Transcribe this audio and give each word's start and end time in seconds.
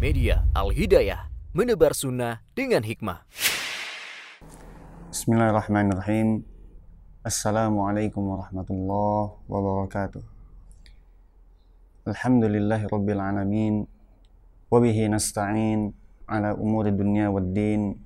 Media 0.00 0.48
Al-Hidayah, 0.56 1.28
menebar 1.52 1.92
sunnah 1.92 2.40
dengan 2.56 2.80
hikmah. 2.80 3.20
Bismillahirrahmanirrahim. 5.12 6.40
Assalamualaikum 7.20 8.32
warahmatullahi 8.32 9.36
wabarakatuh. 9.44 10.24
Alhamdulillahi 12.08 12.88
rabbil 12.88 13.20
alamin. 13.20 13.74
Wabihi 14.72 15.12
nasta'in 15.12 15.92
ala 16.24 16.56
umuri 16.56 16.96
dunya 16.96 17.28
wad 17.28 17.52
din. 17.52 18.00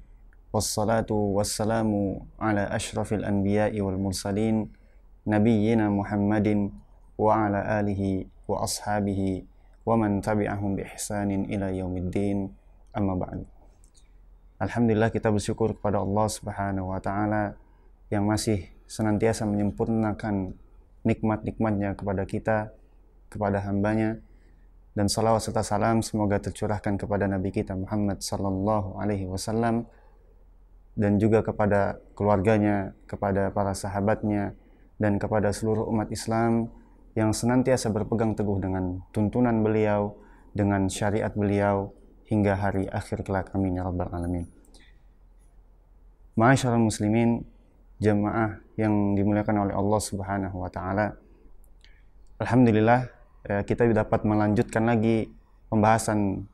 Wassalatu 0.50 1.14
wassalamu 1.38 2.26
ala 2.42 2.74
ashrafil 2.74 3.22
anbiya'i 3.22 3.78
wal 3.78 4.02
mursalin. 4.02 4.66
Nabiyyina 5.22 5.86
Muhammadin 5.94 6.74
wa 7.14 7.46
ala 7.46 7.62
alihi 7.78 8.26
wa 8.50 8.66
ashabihi 8.66 9.53
man 9.92 10.24
tabi'ahum 10.24 10.80
bi 10.80 10.88
ihsanin 10.88 11.44
ila 11.52 11.68
yaumiddin. 11.68 12.48
Amma 12.96 13.12
ba'du. 13.20 13.44
Alhamdulillah 14.56 15.12
kita 15.12 15.28
bersyukur 15.28 15.76
kepada 15.76 16.00
Allah 16.00 16.26
Subhanahu 16.30 16.96
wa 16.96 17.00
taala 17.04 17.58
yang 18.08 18.24
masih 18.24 18.72
senantiasa 18.88 19.44
menyempurnakan 19.44 20.56
nikmat-nikmatnya 21.04 21.92
kepada 21.92 22.24
kita, 22.24 22.72
kepada 23.28 23.60
hambanya. 23.68 24.16
Dan 24.94 25.10
salawat 25.10 25.42
serta 25.42 25.66
salam 25.66 26.00
semoga 26.06 26.38
tercurahkan 26.38 26.94
kepada 26.94 27.26
Nabi 27.26 27.50
kita 27.50 27.74
Muhammad 27.74 28.22
sallallahu 28.22 28.94
alaihi 29.02 29.26
wasallam 29.26 29.90
dan 30.94 31.18
juga 31.18 31.42
kepada 31.42 31.98
keluarganya, 32.14 32.94
kepada 33.10 33.50
para 33.50 33.74
sahabatnya 33.74 34.54
dan 35.02 35.18
kepada 35.18 35.50
seluruh 35.50 35.90
umat 35.90 36.14
Islam 36.14 36.70
yang 37.14 37.30
senantiasa 37.30 37.94
berpegang 37.94 38.34
teguh 38.34 38.58
dengan 38.58 39.02
tuntunan 39.14 39.62
beliau, 39.62 40.18
dengan 40.50 40.90
syariat 40.90 41.30
beliau 41.30 41.94
hingga 42.26 42.58
hari 42.58 42.90
akhir 42.90 43.22
kelak. 43.22 43.54
Amin 43.54 43.78
ya 43.78 43.86
rabbal 43.86 44.10
alamin. 44.10 44.50
Ma'asyiral 46.34 46.82
muslimin, 46.82 47.46
jemaah 48.02 48.58
yang 48.74 49.14
dimuliakan 49.14 49.70
oleh 49.70 49.74
Allah 49.78 50.00
Subhanahu 50.02 50.56
wa 50.58 50.70
taala. 50.70 51.14
Alhamdulillah 52.42 53.06
eh, 53.46 53.62
kita 53.62 53.86
dapat 53.94 54.26
melanjutkan 54.26 54.82
lagi 54.90 55.30
pembahasan 55.70 56.50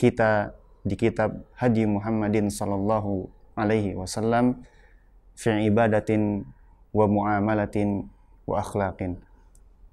kita 0.00 0.56
di 0.82 0.96
kitab 0.96 1.44
Haji 1.60 1.84
Muhammadin 1.84 2.48
sallallahu 2.48 3.28
alaihi 3.54 3.94
wasallam 3.94 4.64
fi 5.36 5.68
ibadatin 5.68 6.48
wa 6.90 7.04
muamalatin 7.06 8.08
wa 8.48 8.58
akhlaqin 8.58 9.20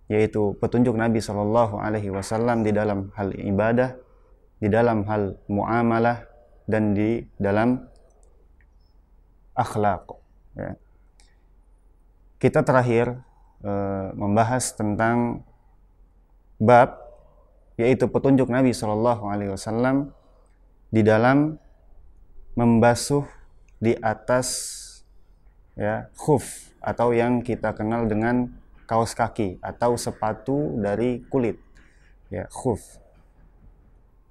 yaitu 0.10 0.58
petunjuk 0.58 0.98
Nabi 0.98 1.22
Shallallahu 1.22 1.78
Alaihi 1.78 2.10
Wasallam 2.10 2.66
di 2.66 2.74
dalam 2.74 3.14
hal 3.14 3.30
ibadah, 3.38 3.94
di 4.58 4.68
dalam 4.68 5.06
hal 5.06 5.38
muamalah 5.46 6.26
dan 6.66 6.98
di 6.98 7.30
dalam 7.38 7.86
akhlak. 9.54 10.10
Ya. 10.58 10.74
Kita 12.42 12.66
terakhir 12.66 13.22
e, 13.62 13.72
membahas 14.18 14.74
tentang 14.74 15.46
bab 16.58 16.98
yaitu 17.78 18.10
petunjuk 18.10 18.50
Nabi 18.50 18.74
Shallallahu 18.74 19.30
Alaihi 19.30 19.54
Wasallam 19.54 20.10
di 20.90 21.06
dalam 21.06 21.62
membasuh 22.58 23.24
di 23.78 23.94
atas 24.02 24.76
ya 25.78 26.12
khuf 26.18 26.74
atau 26.82 27.16
yang 27.16 27.40
kita 27.40 27.72
kenal 27.72 28.10
dengan 28.10 28.52
kaos 28.90 29.14
kaki 29.14 29.62
atau 29.62 29.94
sepatu 29.94 30.82
dari 30.82 31.22
kulit. 31.30 31.62
Ya 32.34 32.50
khuf. 32.50 32.82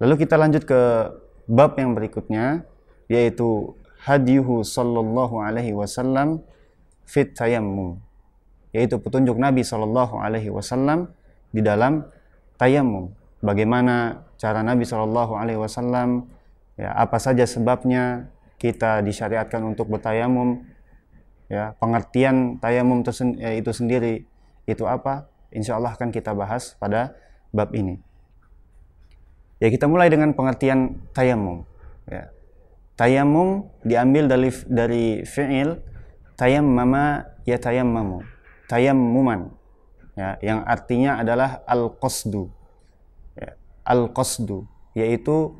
Lalu 0.03 0.27
kita 0.27 0.35
lanjut 0.35 0.67
ke 0.67 0.79
bab 1.47 1.79
yang 1.79 1.95
berikutnya 1.95 2.67
yaitu 3.07 3.79
hadiyuhu 4.03 4.67
sallallahu 4.67 5.39
alaihi 5.39 5.71
wasallam 5.71 6.43
fit 7.07 7.31
tayammum 7.31 7.99
yaitu 8.75 8.99
petunjuk 8.99 9.39
Nabi 9.39 9.63
sallallahu 9.63 10.19
alaihi 10.19 10.51
wasallam 10.51 11.09
di 11.55 11.63
dalam 11.63 12.05
tayammum. 12.59 13.15
Bagaimana 13.39 14.27
cara 14.35 14.59
Nabi 14.59 14.83
sallallahu 14.83 15.39
alaihi 15.39 15.59
wasallam 15.59 16.27
ya 16.75 16.91
apa 16.95 17.15
saja 17.15 17.47
sebabnya 17.47 18.27
kita 18.59 18.99
disyariatkan 19.03 19.63
untuk 19.63 19.87
bertayamum 19.87 20.67
ya 21.47 21.73
pengertian 21.79 22.59
tayamum 22.59 23.01
ya, 23.39 23.55
itu 23.55 23.71
sendiri 23.71 24.27
itu 24.69 24.85
apa? 24.85 25.25
Insya 25.49 25.81
Allah 25.81 25.97
akan 25.97 26.13
kita 26.13 26.37
bahas 26.37 26.77
pada 26.77 27.17
bab 27.49 27.73
ini. 27.73 27.97
Ya 29.57 29.67
kita 29.73 29.89
mulai 29.89 30.07
dengan 30.07 30.31
pengertian 30.37 31.01
tayamum. 31.11 31.65
Ya. 32.05 32.29
Tayamum 32.93 33.67
diambil 33.81 34.29
dari 34.29 34.49
dari 34.69 35.05
fi'il 35.25 35.81
tayammama 36.37 37.25
ya 37.43 37.57
tayammamu. 37.57 38.21
Tayammuman. 38.69 39.49
Ya, 40.13 40.35
yang 40.43 40.67
artinya 40.67 41.15
adalah 41.17 41.63
al-qasdu. 41.63 42.51
Ya, 43.39 43.55
al-qasdu 43.87 44.67
yaitu 44.91 45.55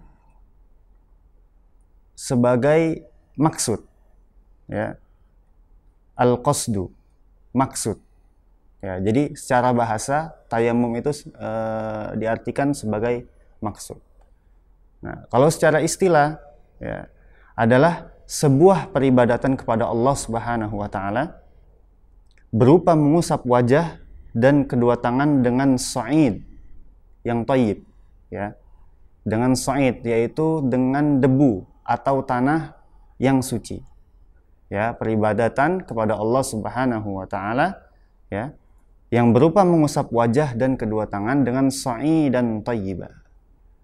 sebagai 2.13 3.07
maksud. 3.39 3.87
Ya. 4.67 4.99
Al-qasdu 6.19 6.91
maksud 7.55 7.97
Ya, 8.79 8.95
jadi 9.03 9.35
secara 9.35 9.75
bahasa 9.75 10.39
tayamum 10.47 10.95
itu 10.95 11.11
e, 11.35 11.51
diartikan 12.15 12.71
sebagai 12.71 13.27
maksud. 13.59 13.99
Nah, 15.03 15.27
kalau 15.27 15.51
secara 15.51 15.83
istilah 15.83 16.39
ya 16.79 17.11
adalah 17.59 18.07
sebuah 18.23 18.95
peribadatan 18.95 19.59
kepada 19.59 19.83
Allah 19.83 20.15
Subhanahu 20.15 20.79
wa 20.79 20.87
taala 20.87 21.43
berupa 22.55 22.95
mengusap 22.95 23.43
wajah 23.43 23.99
dan 24.31 24.63
kedua 24.63 24.95
tangan 24.95 25.43
dengan 25.43 25.75
sa'id 25.75 26.39
yang 27.27 27.43
thayyib 27.43 27.83
ya. 28.31 28.55
Dengan 29.27 29.59
sa'id 29.59 30.07
yaitu 30.07 30.63
dengan 30.63 31.19
debu 31.19 31.67
atau 31.83 32.23
tanah 32.23 32.79
yang 33.19 33.43
suci. 33.43 33.83
Ya, 34.71 34.95
peribadatan 34.95 35.83
kepada 35.83 36.15
Allah 36.15 36.43
Subhanahu 36.47 37.19
wa 37.19 37.27
taala 37.27 37.75
ya 38.31 38.55
yang 39.09 39.33
berupa 39.33 39.65
mengusap 39.65 40.13
wajah 40.13 40.53
dan 40.53 40.77
kedua 40.77 41.09
tangan 41.09 41.41
dengan 41.41 41.73
sa'i 41.73 42.29
dan 42.29 42.61
tayyibah 42.61 43.09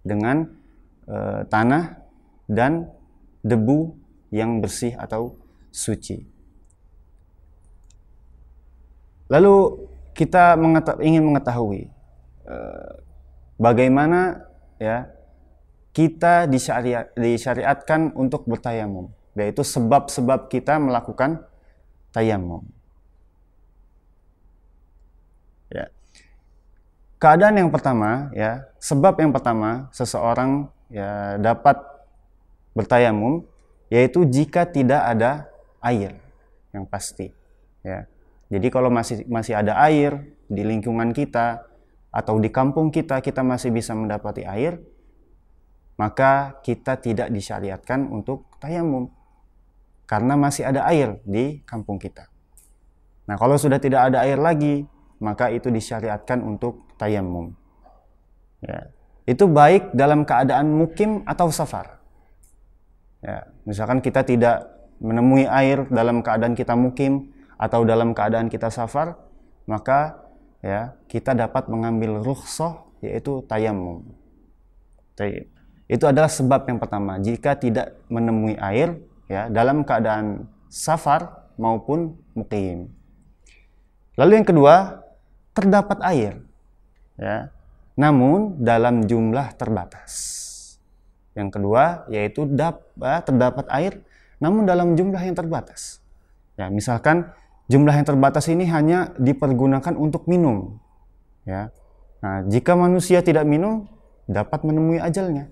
dengan 0.06 0.46
e, 1.09 1.18
tanah 1.50 1.97
dan 2.46 2.94
debu 3.41 3.97
yang 4.30 4.62
bersih 4.62 4.94
atau 4.94 5.34
suci. 5.74 6.22
Lalu 9.25 9.90
kita 10.13 10.53
mengeta 10.53 10.94
ingin 11.02 11.25
mengetahui 11.25 11.90
e, 12.46 12.57
bagaimana 13.57 14.46
ya 14.78 15.09
kita 15.96 16.46
disyariat, 16.52 17.16
disyariatkan 17.16 18.12
untuk 18.19 18.44
bertayamum, 18.46 19.16
yaitu 19.34 19.63
sebab-sebab 19.63 20.52
kita 20.52 20.75
melakukan 20.75 21.40
tayamum. 22.12 22.68
Ya. 25.72 25.88
Keadaan 27.25 27.58
yang 27.58 27.74
pertama, 27.74 28.30
ya, 28.38 28.69
sebab 28.78 29.18
yang 29.18 29.34
pertama 29.34 29.90
seseorang 29.90 30.69
ya 30.94 31.41
dapat 31.41 31.74
bertayamum 32.78 33.41
yaitu 33.90 34.30
jika 34.30 34.62
tidak 34.69 35.02
ada 35.02 35.50
air 35.81 36.22
yang 36.69 36.86
pasti, 36.86 37.34
ya. 37.81 38.06
Jadi 38.53 38.69
kalau 38.69 38.94
masih 38.94 39.25
masih 39.25 39.58
ada 39.58 39.74
air 39.90 40.38
di 40.46 40.62
lingkungan 40.62 41.18
kita 41.18 41.66
atau 42.13 42.38
di 42.38 42.53
kampung 42.53 42.94
kita 42.94 43.18
kita 43.25 43.42
masih 43.42 43.74
bisa 43.74 43.97
mendapati 43.97 44.46
air, 44.46 44.78
maka 45.98 46.62
kita 46.62 47.01
tidak 47.01 47.33
disyariatkan 47.33 48.06
untuk 48.06 48.54
tayamum 48.62 49.10
karena 50.06 50.38
masih 50.38 50.69
ada 50.69 50.86
air 50.86 51.18
di 51.25 51.66
kampung 51.66 51.98
kita. 51.98 52.30
Nah, 53.25 53.33
kalau 53.33 53.57
sudah 53.57 53.81
tidak 53.81 54.13
ada 54.13 54.22
air 54.30 54.38
lagi, 54.38 54.86
maka 55.25 55.50
itu 55.50 55.74
disyariatkan 55.74 56.45
untuk 56.45 56.86
tayamum. 57.01 57.57
Ya. 58.62 58.94
Itu 59.25 59.50
baik 59.50 59.98
dalam 59.98 60.22
keadaan 60.22 60.69
mukim 60.69 61.25
atau 61.25 61.50
safar. 61.50 61.98
Ya. 63.25 63.50
Misalkan 63.66 64.06
kita 64.06 64.22
tidak 64.22 64.69
menemui 65.01 65.50
air 65.50 65.89
dalam 65.89 66.22
keadaan 66.22 66.54
kita 66.54 66.77
mukim 66.77 67.33
atau 67.57 67.81
dalam 67.81 68.13
keadaan 68.13 68.54
kita 68.54 68.69
safar, 68.69 69.18
maka 69.66 70.22
ya 70.62 70.94
kita 71.10 71.33
dapat 71.33 71.66
mengambil 71.74 72.22
rukhsah 72.22 72.86
yaitu 73.01 73.42
tayamum. 73.50 74.06
Itu 75.89 76.06
adalah 76.06 76.30
sebab 76.30 76.69
yang 76.69 76.77
pertama. 76.77 77.18
Jika 77.18 77.57
tidak 77.57 77.98
menemui 78.13 78.57
air 78.62 79.01
ya 79.25 79.50
dalam 79.50 79.81
keadaan 79.81 80.45
safar 80.69 81.50
maupun 81.57 82.13
mukim. 82.38 82.94
Lalu 84.16 84.42
yang 84.42 84.48
kedua, 84.48 85.05
terdapat 85.56 85.98
air. 86.04 86.44
Ya. 87.16 87.50
Namun 87.96 88.60
dalam 88.60 89.07
jumlah 89.07 89.56
terbatas. 89.56 90.12
Yang 91.31 91.60
kedua 91.60 92.06
yaitu 92.12 92.44
dap, 92.46 92.84
eh, 93.00 93.22
terdapat 93.24 93.66
air 93.72 94.04
namun 94.44 94.68
dalam 94.68 95.00
jumlah 95.00 95.19
yang 95.24 95.34
terbatas. 95.34 96.04
Ya, 96.60 96.68
misalkan 96.68 97.31
jumlah 97.72 97.96
yang 97.96 98.07
terbatas 98.07 98.52
ini 98.52 98.68
hanya 98.68 99.16
dipergunakan 99.16 99.96
untuk 99.96 100.28
minum. 100.28 100.78
Ya. 101.48 101.72
Nah, 102.19 102.44
jika 102.48 102.75
manusia 102.75 103.24
tidak 103.24 103.48
minum 103.48 103.88
dapat 104.28 104.66
menemui 104.66 105.00
ajalnya. 105.00 105.50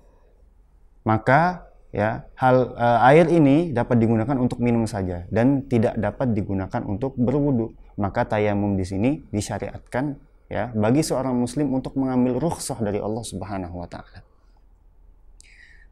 Maka 1.04 1.68
ya 1.94 2.26
hal 2.34 2.74
uh, 2.74 3.08
air 3.12 3.30
ini 3.30 3.70
dapat 3.70 4.02
digunakan 4.02 4.34
untuk 4.34 4.58
minum 4.58 4.82
saja 4.88 5.28
dan 5.30 5.62
tidak 5.70 5.94
dapat 5.94 6.34
digunakan 6.34 6.82
untuk 6.82 7.14
berwudu 7.14 7.70
maka 7.96 8.26
tayamum 8.26 8.74
di 8.74 8.84
sini 8.86 9.10
disyariatkan 9.30 10.18
ya 10.50 10.70
bagi 10.74 11.00
seorang 11.00 11.34
muslim 11.34 11.72
untuk 11.72 11.96
mengambil 11.96 12.38
rukhsah 12.38 12.78
dari 12.82 13.00
Allah 13.00 13.24
Subhanahu 13.24 13.80
wa 13.80 13.88
taala. 13.88 14.20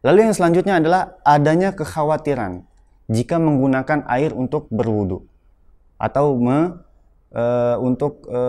Lalu 0.02 0.30
yang 0.30 0.34
selanjutnya 0.34 0.82
adalah 0.82 1.14
adanya 1.22 1.70
kekhawatiran 1.72 2.66
jika 3.06 3.38
menggunakan 3.38 4.02
air 4.10 4.34
untuk 4.34 4.66
berwudu 4.66 5.22
atau 5.94 6.34
me, 6.34 6.82
e, 7.30 7.44
untuk 7.78 8.26
e, 8.26 8.40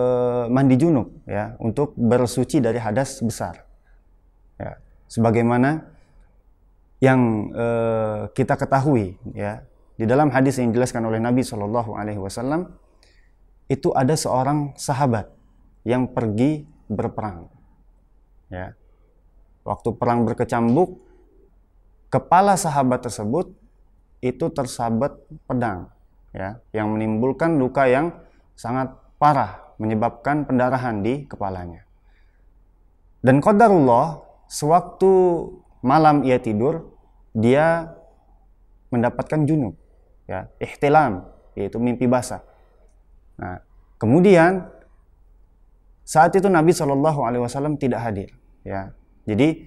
mandi 0.50 0.74
junub 0.74 1.14
ya, 1.30 1.54
untuk 1.62 1.94
bersuci 1.94 2.58
dari 2.58 2.82
hadas 2.82 3.22
besar. 3.22 3.62
Ya, 4.58 4.82
sebagaimana 5.06 5.94
yang 7.04 7.52
uh, 7.52 8.32
kita 8.32 8.56
ketahui 8.56 9.20
ya 9.36 9.60
di 10.00 10.08
dalam 10.08 10.32
hadis 10.32 10.56
yang 10.56 10.72
dijelaskan 10.72 11.04
oleh 11.04 11.20
Nabi 11.20 11.44
Shallallahu 11.44 11.94
Alaihi 11.94 12.18
Wasallam 12.18 12.72
itu 13.68 13.90
ada 13.96 14.12
seorang 14.12 14.76
sahabat 14.76 15.32
yang 15.84 16.08
pergi 16.08 16.64
berperang 16.88 17.48
ya. 18.52 18.76
Waktu 19.64 19.96
perang 19.96 20.28
berkecambuk 20.28 21.00
kepala 22.12 22.54
sahabat 22.60 23.08
tersebut 23.08 23.48
itu 24.20 24.46
tersabat 24.52 25.16
pedang 25.48 25.88
ya 26.36 26.60
yang 26.76 26.92
menimbulkan 26.92 27.56
luka 27.56 27.88
yang 27.88 28.12
sangat 28.52 28.92
parah 29.16 29.64
menyebabkan 29.80 30.44
pendarahan 30.44 31.00
di 31.00 31.24
kepalanya. 31.24 31.88
Dan 33.24 33.40
qadarullah 33.40 34.20
sewaktu 34.46 35.10
malam 35.80 36.28
ia 36.28 36.36
tidur 36.36 36.92
dia 37.32 37.88
mendapatkan 38.92 39.48
junub 39.48 39.74
ya 40.28 40.52
ihtilam 40.60 41.24
yaitu 41.56 41.80
mimpi 41.80 42.04
basah 42.04 42.44
nah 43.38 43.58
kemudian 43.98 44.68
saat 46.04 46.36
itu 46.36 46.46
Nabi 46.46 46.70
Shallallahu 46.70 47.24
Alaihi 47.24 47.42
Wasallam 47.42 47.80
tidak 47.80 48.04
hadir 48.04 48.30
ya 48.62 48.94
jadi 49.24 49.64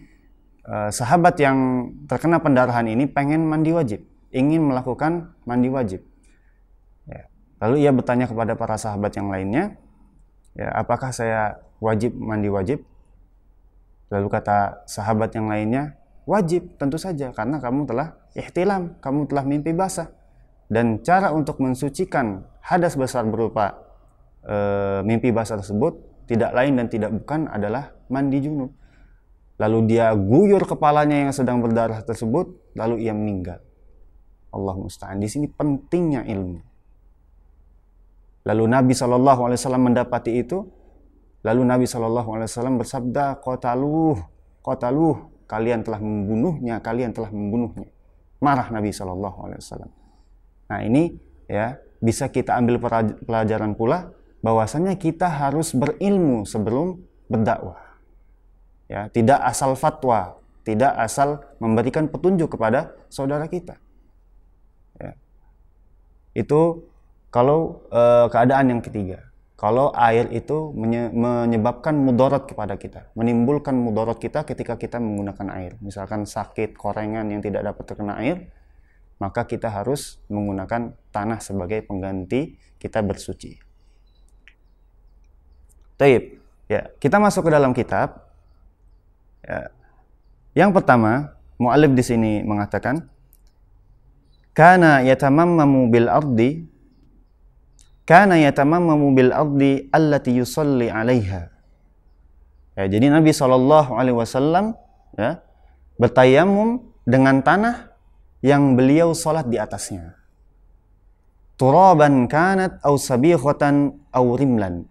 eh, 0.66 0.90
sahabat 0.94 1.36
yang 1.42 1.90
terkena 2.06 2.40
pendarahan 2.40 2.86
ini 2.88 3.10
pengen 3.10 3.44
mandi 3.44 3.74
wajib 3.74 4.04
ingin 4.31 4.64
melakukan 4.64 5.34
mandi 5.48 5.68
wajib 5.72 6.04
ya. 7.08 7.28
lalu 7.64 7.88
ia 7.88 7.92
bertanya 7.92 8.28
kepada 8.30 8.54
para 8.54 8.75
sahabat 8.75 9.12
yang 9.16 9.31
lainnya 9.31 9.75
ya 10.56 10.72
apakah 10.75 11.12
saya 11.12 11.60
wajib 11.84 12.16
mandi 12.16 12.48
wajib 12.48 12.84
lalu 14.08 14.28
kata 14.31 14.88
sahabat 14.88 15.36
yang 15.36 15.52
lainnya 15.52 15.98
Wajib, 16.28 16.75
tentu 16.75 17.00
saja, 17.00 17.31
karena 17.31 17.56
kamu 17.56 17.88
telah 17.88 18.19
ihtilam, 18.36 19.00
kamu 19.00 19.31
telah 19.31 19.48
mimpi 19.48 19.72
basah. 19.72 20.12
Dan 20.68 21.00
cara 21.00 21.31
untuk 21.31 21.64
mensucikan 21.64 22.44
hadas 22.68 23.00
besar 23.00 23.24
berupa 23.24 23.80
e, 24.44 24.56
mimpi 25.08 25.31
basah 25.31 25.56
tersebut 25.56 25.96
tidak 26.28 26.52
lain 26.52 26.75
dan 26.75 26.92
tidak 26.92 27.16
bukan 27.16 27.48
adalah 27.48 27.96
mandi 28.12 28.44
junub. 28.44 28.75
Lalu 29.58 29.96
dia 29.96 30.14
guyur 30.14 30.62
kepalanya 30.68 31.25
yang 31.25 31.34
sedang 31.34 31.64
berdarah 31.64 32.04
tersebut, 32.04 32.75
lalu 32.78 33.08
ia 33.08 33.16
meninggal. 33.16 33.64
Allah 34.54 34.75
musta'an. 34.78 35.18
Di 35.18 35.25
sini 35.31 35.50
pentingnya 35.50 36.28
ilmu. 36.28 36.62
Lalu 38.46 38.64
Nabi 38.69 38.94
Wasallam 38.94 39.92
mendapati 39.92 40.31
itu, 40.40 40.62
lalu 41.42 41.62
Nabi 41.66 41.90
Shallallahu 41.90 42.30
Alaihi 42.38 42.48
Wasallam 42.48 42.75
bersabda, 42.78 43.42
kotaluh, 43.42 44.19
kotaluh, 44.62 45.31
kalian 45.50 45.81
telah 45.81 46.00
membunuhnya, 46.00 46.80
kalian 46.84 47.12
telah 47.16 47.34
membunuhnya. 47.34 47.90
Marah 48.44 48.69
Nabi 48.69 48.94
Wasallam. 48.94 49.92
Nah 50.69 50.80
ini 50.86 51.18
ya 51.50 51.80
bisa 52.04 52.30
kita 52.30 52.56
ambil 52.58 52.78
pelajaran 53.26 53.74
pula 53.74 54.14
bahwasanya 54.46 54.96
kita 54.96 55.28
harus 55.28 55.74
berilmu 55.74 56.46
sebelum 56.46 57.02
berdakwah. 57.28 57.82
Ya, 58.88 59.12
tidak 59.12 59.44
asal 59.44 59.76
fatwa, 59.76 60.40
tidak 60.64 60.96
asal 60.96 61.44
memberikan 61.60 62.08
petunjuk 62.08 62.56
kepada 62.56 62.96
saudara 63.12 63.52
kita. 63.52 63.76
Ya. 65.02 65.20
Itu 66.32 66.88
kalau 67.34 67.84
e, 67.92 68.32
keadaan 68.32 68.72
yang 68.72 68.82
ketiga 68.82 69.28
kalau 69.58 69.90
air 69.98 70.30
itu 70.30 70.70
menyebabkan 70.78 71.98
mudarat 71.98 72.46
kepada 72.46 72.78
kita, 72.78 73.10
menimbulkan 73.18 73.74
mudarat 73.74 74.22
kita 74.22 74.46
ketika 74.46 74.78
kita 74.78 75.02
menggunakan 75.02 75.50
air. 75.58 75.74
Misalkan 75.82 76.30
sakit, 76.30 76.78
korengan 76.78 77.26
yang 77.34 77.42
tidak 77.42 77.66
dapat 77.66 77.84
terkena 77.90 78.22
air, 78.22 78.54
maka 79.18 79.46
kita 79.46 79.69
harus 79.69 80.22
menggunakan 80.30 80.94
tanah 81.10 81.40
sebagai 81.42 81.81
pengganti 81.86 82.58
kita 82.78 83.02
bersuci. 83.02 83.58
Taib. 85.98 86.38
Ya, 86.69 86.92
kita 87.02 87.18
masuk 87.18 87.48
ke 87.48 87.52
dalam 87.52 87.74
kitab. 87.74 88.28
Ya. 89.42 89.74
Yang 90.54 90.81
pertama, 90.81 91.34
mu'alif 91.58 91.96
di 91.96 92.04
sini 92.06 92.31
mengatakan, 92.46 93.10
Kana 94.58 95.06
yatamammamu 95.06 95.94
bil 95.94 96.10
ardi 96.10 96.66
kana 98.10 98.42
yatamammamu 98.42 99.14
bil 99.14 99.30
ardi 99.30 99.86
allati 99.94 100.34
yusalli 100.34 100.90
'alaiha. 100.90 101.52
Ya, 102.74 102.86
jadi 102.90 103.14
Nabi 103.14 103.36
wasallam 104.18 104.74
ya, 105.14 105.46
bertayamum 106.02 106.90
dengan 107.06 107.44
tanah 107.46 107.87
yang 108.48 108.80
beliau 108.80 109.12
salat 109.12 109.52
di 109.52 109.60
atasnya. 109.60 110.16
Turaban 111.60 112.32
kanat 112.32 112.80
au 112.88 112.96
sabighatan 112.96 114.00
au 114.16 114.26
rimlan. 114.40 114.88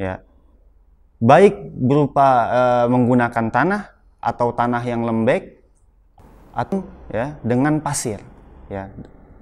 Ya. 0.00 0.24
Baik 1.20 1.56
berupa 1.76 2.28
uh, 2.48 2.86
menggunakan 2.88 3.52
tanah 3.52 3.82
atau 4.20 4.56
tanah 4.56 4.80
yang 4.84 5.04
lembek 5.04 5.60
atau 6.56 6.88
ya 7.12 7.36
dengan 7.44 7.80
pasir 7.84 8.20
ya 8.72 8.88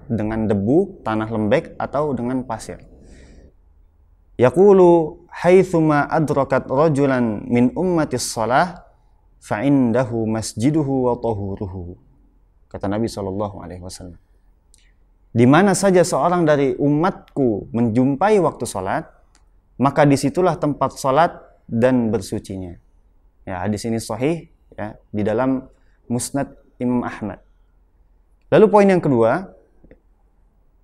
dengan 0.08 0.44
debu, 0.44 1.00
tanah 1.00 1.28
lembek 1.28 1.76
atau 1.80 2.12
dengan 2.12 2.44
pasir. 2.44 2.80
Yaqulu 4.36 5.24
haitsuma 5.30 6.10
adrakat 6.10 6.66
rajulan 6.66 7.46
min 7.46 7.70
ummatis 7.78 8.26
salah 8.26 8.84
fa 9.38 9.62
indahu 9.62 10.26
masjiduhu 10.26 11.08
wa 11.08 11.14
tahuruhu. 11.16 12.03
Kata 12.74 12.90
Nabi 12.90 13.06
sallallahu 13.06 13.62
alaihi 13.62 13.78
wasallam. 13.86 14.18
Di 15.30 15.46
mana 15.46 15.78
saja 15.78 16.02
seorang 16.02 16.42
dari 16.42 16.74
umatku 16.74 17.70
menjumpai 17.70 18.42
waktu 18.42 18.66
salat, 18.66 19.06
maka 19.78 20.02
di 20.02 20.18
situlah 20.18 20.58
tempat 20.58 20.98
salat 20.98 21.38
dan 21.70 22.10
bersucinya. 22.10 22.74
Ya, 23.46 23.62
hadis 23.62 23.86
ini 23.86 24.02
sahih 24.02 24.50
ya 24.74 24.98
di 25.14 25.22
dalam 25.22 25.70
Musnad 26.10 26.50
Imam 26.82 27.06
Ahmad. 27.06 27.38
Lalu 28.50 28.66
poin 28.66 28.90
yang 28.90 28.98
kedua, 28.98 29.54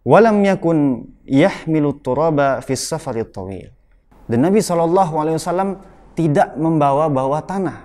walam 0.07 0.47
yakun 0.47 1.11
yahmilu 1.27 1.99
turaba 1.99 2.63
fis 2.63 2.87
safari 2.87 3.27
tawil. 3.27 3.75
Dan 4.31 4.47
Nabi 4.47 4.63
Shallallahu 4.63 5.15
alaihi 5.19 5.43
wasallam 5.43 5.83
tidak 6.15 6.55
membawa-bawa 6.55 7.43
tanah 7.43 7.83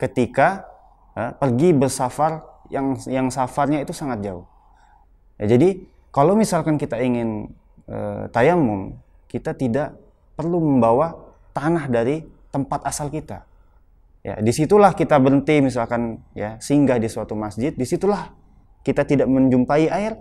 ketika 0.00 0.64
ya, 1.12 1.36
pergi 1.36 1.76
bersafar 1.76 2.55
yang 2.70 2.96
yang 3.06 3.26
safarnya 3.30 3.82
itu 3.82 3.94
sangat 3.94 4.22
jauh. 4.22 4.46
Ya, 5.36 5.56
jadi 5.56 5.84
kalau 6.10 6.32
misalkan 6.32 6.80
kita 6.80 6.96
ingin 7.00 7.52
e, 7.84 8.28
tayamum, 8.32 8.96
kita 9.28 9.52
tidak 9.52 9.92
perlu 10.32 10.60
membawa 10.60 11.12
tanah 11.52 11.92
dari 11.92 12.24
tempat 12.48 12.88
asal 12.88 13.12
kita. 13.12 13.44
Ya, 14.24 14.40
di 14.40 14.50
situlah 14.50 14.96
kita 14.96 15.20
berhenti 15.22 15.60
misalkan 15.62 16.24
ya 16.32 16.56
singgah 16.58 16.96
di 16.96 17.06
suatu 17.06 17.36
masjid, 17.36 17.70
di 17.70 17.84
situlah 17.84 18.32
kita 18.80 19.04
tidak 19.04 19.28
menjumpai 19.28 19.92
air, 19.92 20.16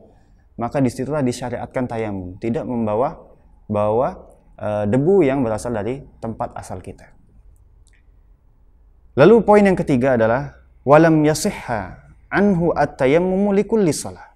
maka 0.60 0.84
di 0.84 0.92
situlah 0.92 1.24
disyariatkan 1.24 1.88
tayamum, 1.90 2.38
tidak 2.44 2.68
membawa 2.68 3.18
bawa 3.72 4.30
e, 4.60 4.68
debu 4.92 5.24
yang 5.24 5.42
berasal 5.42 5.74
dari 5.74 6.04
tempat 6.20 6.54
asal 6.60 6.84
kita. 6.84 7.16
Lalu 9.16 9.48
poin 9.48 9.64
yang 9.64 9.80
ketiga 9.80 10.20
adalah 10.20 10.60
walam 10.84 11.24
yasihha 11.24 12.05
anhu 12.36 12.76
at-tayammumu 12.76 13.56
likulli 13.56 13.96
shalah. 13.96 14.36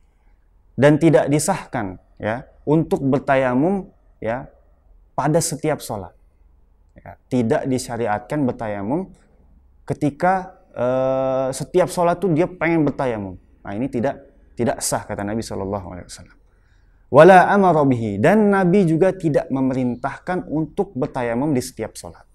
Dan 0.79 0.95
tidak 0.95 1.27
disahkan 1.27 1.99
ya 2.15 2.47
untuk 2.63 3.03
bertayamum 3.03 3.91
ya 4.23 4.47
pada 5.19 5.43
setiap 5.43 5.83
sholat. 5.83 6.15
Ya, 6.95 7.19
tidak 7.27 7.67
disyariatkan 7.67 8.39
bertayamum 8.47 9.11
ketika 9.83 10.55
uh, 10.71 11.51
setiap 11.51 11.91
sholat 11.91 12.19
tuh 12.19 12.31
dia 12.31 12.47
pengen 12.47 12.87
bertayamum. 12.87 13.35
Nah 13.63 13.71
ini 13.75 13.91
tidak 13.91 14.23
tidak 14.55 14.79
sah 14.83 15.03
kata 15.03 15.23
Nabi 15.27 15.43
Shallallahu 15.43 15.87
Alaihi 15.95 16.07
Wasallam. 16.07 16.37
Wala 17.09 17.49
amarobihi 17.49 18.21
dan 18.21 18.53
Nabi 18.53 18.85
juga 18.85 19.09
tidak 19.09 19.49
memerintahkan 19.49 20.45
untuk 20.45 20.93
bertayamum 20.93 21.51
di 21.57 21.63
setiap 21.63 21.97
sholat. 21.97 22.28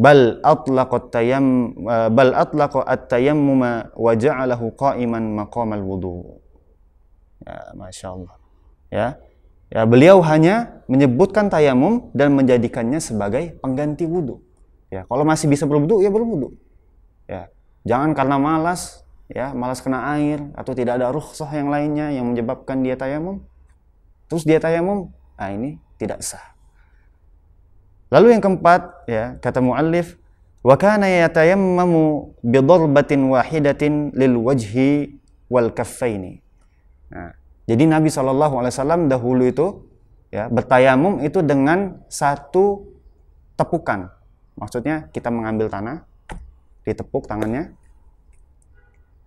Bal 0.00 0.40
atlaqat 0.40 1.12
tayam 1.12 1.76
uh, 1.84 2.08
bal 2.08 2.32
atlaqa 2.32 2.88
at-tayammuma 2.88 3.92
wa 3.92 4.12
ja'alahu 4.16 4.72
qa'iman 4.72 5.44
maqamal 5.44 5.84
wudu. 5.84 6.40
Ya, 7.44 7.76
Masya 7.76 8.06
Allah. 8.16 8.34
Ya, 8.88 9.08
ya 9.68 9.84
beliau 9.84 10.24
hanya 10.24 10.80
menyebutkan 10.88 11.52
tayamum 11.52 12.08
dan 12.16 12.32
menjadikannya 12.32 12.96
sebagai 12.96 13.60
pengganti 13.60 14.08
wudhu. 14.08 14.40
Ya, 14.88 15.04
kalau 15.04 15.22
masih 15.28 15.52
bisa 15.52 15.68
berwudhu 15.68 16.00
ya 16.00 16.08
berwudhu. 16.08 16.56
Ya, 17.28 17.52
jangan 17.84 18.16
karena 18.16 18.40
malas, 18.40 19.04
ya 19.28 19.52
malas 19.52 19.84
kena 19.84 20.16
air 20.16 20.40
atau 20.56 20.72
tidak 20.72 20.96
ada 20.96 21.12
rukhsah 21.12 21.52
yang 21.52 21.68
lainnya 21.68 22.08
yang 22.08 22.24
menyebabkan 22.24 22.80
dia 22.80 22.96
tayamum. 22.96 23.44
Terus 24.32 24.48
dia 24.48 24.58
tayamum, 24.58 25.12
nah 25.36 25.52
ini 25.52 25.76
tidak 26.00 26.24
sah. 26.24 26.56
Lalu 28.10 28.34
yang 28.34 28.42
keempat, 28.42 29.06
ya 29.06 29.38
kata 29.38 29.62
muallif, 29.62 30.18
wa 30.66 30.74
kana 30.74 31.06
yatayammamu 31.06 32.34
bi 32.42 32.58
darbatin 32.58 33.30
wahidatin 33.30 34.10
lil 34.12 34.34
wajhi 34.42 35.14
wal 35.46 35.70
kaffaini. 35.70 36.42
Nah, 37.10 37.34
jadi 37.70 37.86
Nabi 37.86 38.10
SAW 38.10 39.06
dahulu 39.06 39.46
itu 39.46 39.86
ya 40.30 40.50
bertayamum 40.50 41.22
itu 41.22 41.42
dengan 41.42 42.02
satu 42.10 42.86
tepukan 43.54 44.10
Maksudnya 44.60 45.08
kita 45.08 45.32
mengambil 45.32 45.72
tanah, 45.72 46.04
ditepuk 46.84 47.24
tangannya, 47.24 47.72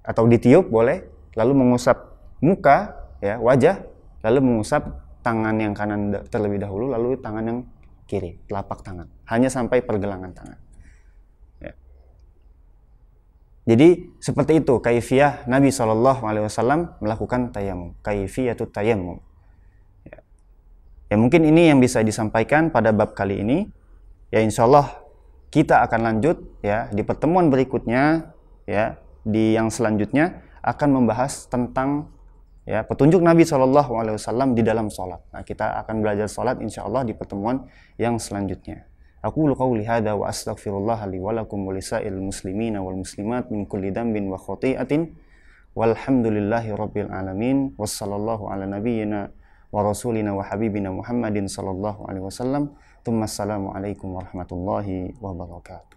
atau 0.06 0.30
ditiup 0.30 0.70
boleh, 0.70 1.10
lalu 1.34 1.58
mengusap 1.58 1.98
muka, 2.38 2.94
ya 3.18 3.42
wajah, 3.42 3.82
lalu 4.22 4.40
mengusap 4.46 4.86
tangan 5.26 5.58
yang 5.58 5.74
kanan 5.74 6.14
terlebih 6.30 6.62
dahulu, 6.62 6.94
lalu 6.94 7.18
tangan 7.18 7.44
yang 7.50 7.60
kiri, 8.14 8.38
telapak 8.46 8.86
tangan, 8.86 9.10
hanya 9.26 9.50
sampai 9.50 9.82
pergelangan 9.82 10.30
tangan. 10.38 10.60
Ya. 11.58 11.74
Jadi 13.74 14.14
seperti 14.22 14.62
itu 14.62 14.78
kaifiyah 14.78 15.50
Nabi 15.50 15.74
Wasallam 15.74 16.94
melakukan 17.02 17.50
tayamum, 17.50 17.98
kaifiyatut 18.06 18.70
tayamum. 18.70 19.18
Ya. 20.06 20.22
ya 21.10 21.16
mungkin 21.18 21.42
ini 21.42 21.74
yang 21.74 21.82
bisa 21.82 22.06
disampaikan 22.06 22.70
pada 22.70 22.94
bab 22.94 23.18
kali 23.18 23.42
ini. 23.42 23.66
Ya 24.30 24.46
insya 24.46 24.70
Allah 24.70 24.94
kita 25.50 25.82
akan 25.90 26.02
lanjut 26.06 26.38
ya 26.62 26.94
di 26.94 27.02
pertemuan 27.02 27.50
berikutnya 27.50 28.34
ya 28.70 29.02
di 29.26 29.58
yang 29.58 29.74
selanjutnya 29.74 30.46
akan 30.62 31.02
membahas 31.02 31.50
tentang 31.50 32.14
ya 32.64 32.84
petunjuk 32.88 33.20
Nabi 33.20 33.44
Shallallahu 33.44 33.92
Alaihi 34.00 34.16
Wasallam 34.16 34.56
di 34.56 34.64
dalam 34.64 34.88
sholat. 34.88 35.20
Nah 35.32 35.44
kita 35.44 35.80
akan 35.84 36.04
belajar 36.04 36.28
sholat 36.32 36.60
insya 36.64 36.88
Allah 36.88 37.04
di 37.04 37.14
pertemuan 37.16 37.68
yang 38.00 38.20
selanjutnya. 38.20 38.88
Aku 39.24 39.48
qauli 39.56 39.88
hadza 39.88 40.20
wa 40.20 40.28
astaghfirullah 40.28 41.08
li 41.08 41.16
wa 41.20 41.32
lakum 41.32 41.64
wa 41.64 41.72
lisa'il 41.72 42.20
muslimina 42.20 42.84
wal 42.84 43.00
muslimat 43.00 43.48
min 43.48 43.64
kulli 43.64 43.88
dambin 43.96 44.28
wa 44.28 44.36
khati'atin 44.36 45.16
walhamdulillahi 45.80 46.76
rabbil 46.76 47.08
alamin 47.08 47.72
wassallallahu 47.80 48.52
ala 48.52 48.68
nabiyyina 48.68 49.32
wa 49.72 49.80
rasulina 49.80 50.36
wa 50.36 50.44
habibina 50.44 50.92
Muhammadin 50.92 51.48
sallallahu 51.48 52.04
alaihi 52.12 52.28
wasallam. 52.28 52.76
Assalamualaikum 53.04 54.16
warahmatullahi 54.16 55.16
wabarakatuh. 55.20 55.93